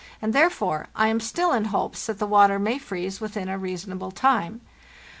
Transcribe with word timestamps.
and 0.19 0.33
therefore 0.33 0.87
I 0.95 1.09
am 1.09 1.19
still 1.19 1.51
in 1.51 1.65
hopes 1.65 2.07
that 2.07 2.17
the 2.17 2.25
water 2.25 2.57
may 2.57 2.79
freeze 2.79 3.21
within 3.21 3.47
a 3.49 3.59
reasonable 3.59 4.09
time. 4.09 4.61